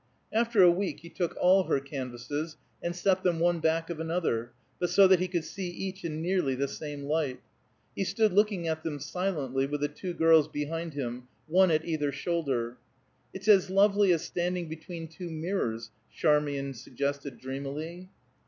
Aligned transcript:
After 0.33 0.63
a 0.63 0.71
week 0.71 1.01
he 1.01 1.09
took 1.09 1.37
all 1.39 1.65
her 1.65 1.79
canvases, 1.79 2.57
and 2.81 2.95
set 2.95 3.21
them 3.21 3.39
one 3.39 3.59
back 3.59 3.91
of 3.91 3.99
another, 3.99 4.51
but 4.79 4.89
so 4.89 5.05
that 5.07 5.19
he 5.19 5.27
could 5.27 5.43
see 5.43 5.67
each 5.69 6.03
in 6.03 6.23
nearly 6.23 6.55
the 6.55 6.67
same 6.67 7.03
light. 7.03 7.39
He 7.95 8.03
stood 8.03 8.33
looking 8.33 8.67
at 8.67 8.81
them 8.83 8.97
silently, 8.97 9.67
with 9.67 9.79
the 9.79 9.87
two 9.87 10.15
girls 10.15 10.47
behind 10.47 10.95
him, 10.95 11.27
one 11.45 11.69
at 11.69 11.85
either 11.85 12.11
shoulder. 12.11 12.77
"It's 13.31 13.47
as 13.47 13.69
lovely 13.69 14.11
as 14.11 14.23
standing 14.23 14.67
between 14.67 15.07
two 15.07 15.29
mirrors," 15.29 15.91
Charmian 16.11 16.73
suggested 16.73 17.37
dreamily. 17.37 18.09